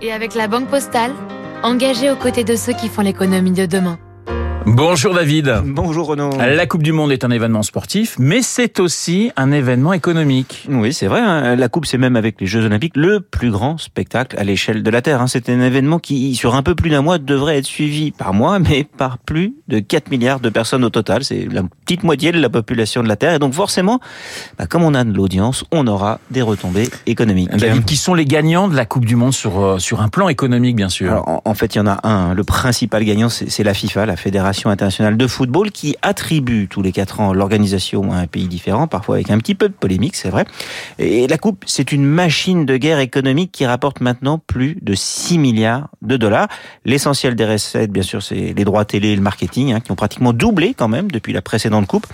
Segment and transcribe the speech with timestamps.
[0.00, 1.12] Et avec la Banque Postale,
[1.62, 3.98] engagée aux côtés de ceux qui font l'économie de demain.
[4.66, 5.62] Bonjour David.
[5.64, 6.30] Bonjour Renaud.
[6.38, 10.66] La Coupe du Monde est un événement sportif, mais c'est aussi un événement économique.
[10.70, 11.20] Oui, c'est vrai.
[11.20, 11.56] Hein.
[11.56, 14.90] La Coupe, c'est même avec les Jeux Olympiques le plus grand spectacle à l'échelle de
[14.90, 15.20] la Terre.
[15.20, 15.26] Hein.
[15.26, 18.58] C'est un événement qui, sur un peu plus d'un mois, devrait être suivi par mois,
[18.60, 21.24] mais par plus de 4 milliards de personnes au total.
[21.24, 23.34] C'est la petite moitié de la population de la Terre.
[23.34, 24.00] Et donc forcément,
[24.58, 27.50] bah, comme on a de l'audience, on aura des retombées économiques.
[27.50, 30.28] David, qui sont les gagnants de la Coupe du Monde sur, euh, sur un plan
[30.28, 32.34] économique, bien sûr Alors, en, en, fait, il y en a un.
[32.34, 36.92] Le principal gagnant, c'est la FIFA, la Fédération internationale de football, qui attribue tous les
[36.92, 40.30] quatre ans l'organisation à un pays différent, parfois avec un petit peu de polémique, c'est
[40.30, 40.44] vrai.
[40.98, 45.38] Et la Coupe, c'est une machine de guerre économique qui rapporte maintenant plus de 6
[45.38, 46.48] milliards de dollars.
[46.84, 49.96] L'essentiel des recettes, bien sûr, c'est les droits télé et le marketing, hein, qui ont
[49.96, 52.06] pratiquement doublé quand même depuis la précédente Coupe.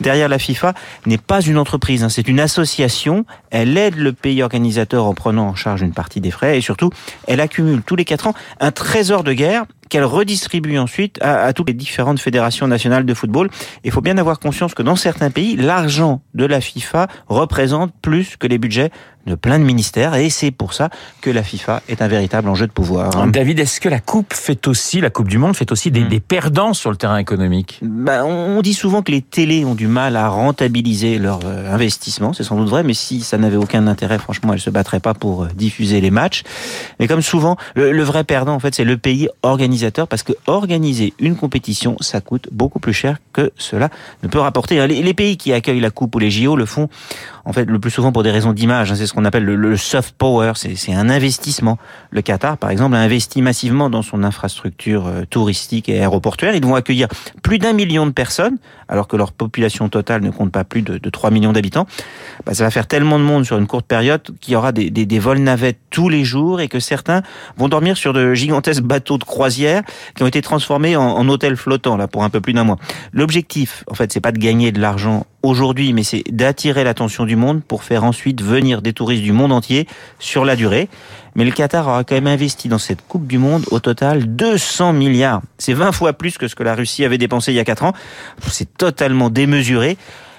[0.00, 0.74] Derrière la FIFA
[1.06, 3.24] n'est pas une entreprise, hein, c'est une association.
[3.50, 6.90] Elle aide le pays organisateur en prenant en charge une partie des frais et surtout,
[7.26, 11.68] elle accumule tous les quatre ans un trésor de guerre qu'elle redistribue ensuite à, toutes
[11.68, 13.48] les différentes fédérations nationales de football.
[13.84, 18.36] Il faut bien avoir conscience que dans certains pays, l'argent de la FIFA représente plus
[18.36, 18.90] que les budgets
[19.26, 20.88] de plein de ministères et c'est pour ça
[21.20, 23.26] que la FIFA est un véritable enjeu de pouvoir.
[23.26, 26.08] David, est-ce que la Coupe fait aussi, la Coupe du Monde fait aussi des, mmh.
[26.08, 27.80] des perdants sur le terrain économique?
[27.82, 32.32] Ben, On dit souvent que les télés ont du mal à rentabiliser leur euh, investissement,
[32.32, 35.14] c'est sans doute vrai, mais si ça n'avait aucun intérêt, franchement, elles se battraient pas
[35.14, 36.42] pour euh, diffuser les matchs.
[37.00, 40.32] Mais comme souvent, le, le vrai perdant, en fait, c'est le pays organisateur parce que
[40.46, 43.90] organiser une compétition, ça coûte beaucoup plus cher que cela
[44.22, 44.86] ne peut rapporter.
[44.86, 46.88] Les, les pays qui accueillent la Coupe ou les JO le font,
[47.44, 48.92] en fait, le plus souvent pour des raisons d'image.
[48.92, 51.78] Hein, c'est ce qu'on appelle le, soft power, c'est un investissement.
[52.10, 56.54] Le Qatar, par exemple, a investi massivement dans son infrastructure euh, touristique et aéroportuaire.
[56.54, 57.08] Ils vont accueillir
[57.42, 60.98] plus d'un million de personnes, alors que leur population totale ne compte pas plus de,
[60.98, 61.86] de 3 millions d'habitants.
[62.44, 65.18] Bah, ça va faire tellement de monde sur une courte période qu'il y aura des
[65.18, 67.22] vols navettes tous les jours et que certains
[67.56, 69.82] vont dormir sur de gigantesques bateaux de croisière
[70.14, 72.76] qui ont été transformés en, en hôtels flottants là pour un peu plus d'un mois.
[73.14, 77.36] L'objectif, en fait, c'est pas de gagner de l'argent aujourd'hui, mais c'est d'attirer l'attention du
[77.36, 79.86] monde pour faire ensuite venir des touristes du monde entier
[80.18, 80.88] sur la durée.
[81.34, 84.94] Mais le Qatar aura quand même investi dans cette Coupe du Monde au total 200
[84.94, 85.42] milliards.
[85.58, 87.84] C'est 20 fois plus que ce que la Russie avait dépensé il y a 4
[87.84, 87.92] ans.
[88.48, 89.98] C'est totalement démesuré.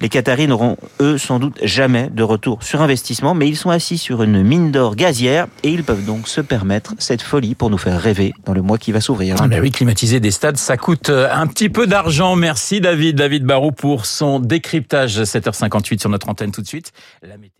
[0.00, 3.98] Les Qataris n'auront, eux, sans doute jamais de retour sur investissement, mais ils sont assis
[3.98, 7.78] sur une mine d'or gazière et ils peuvent donc se permettre cette folie pour nous
[7.78, 9.34] faire rêver dans le mois qui va s'ouvrir.
[9.40, 12.36] Ah ben oui, climatiser des stades, ça coûte euh, un petit peu d'argent.
[12.36, 16.92] Merci David, David Barou pour son décryptage 7h58 sur notre antenne tout de suite.
[17.22, 17.57] La météo...